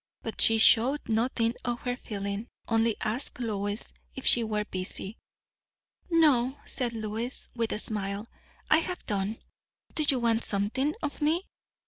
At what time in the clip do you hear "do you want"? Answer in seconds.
9.93-10.43